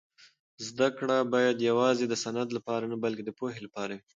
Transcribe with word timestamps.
زده 0.67 0.87
کړه 0.97 1.17
باید 1.33 1.65
یوازې 1.69 2.05
د 2.07 2.13
سند 2.23 2.49
لپاره 2.57 2.85
نه 2.91 2.97
بلکې 3.03 3.23
د 3.25 3.31
پوهې 3.39 3.59
لپاره 3.65 3.91
وي. 3.97 4.01